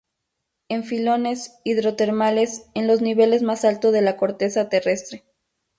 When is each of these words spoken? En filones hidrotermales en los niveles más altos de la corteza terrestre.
En 0.67 0.83
filones 0.83 1.59
hidrotermales 1.63 2.65
en 2.73 2.87
los 2.87 3.01
niveles 3.01 3.43
más 3.43 3.63
altos 3.63 3.93
de 3.93 4.01
la 4.01 4.17
corteza 4.17 4.67
terrestre. 4.67 5.25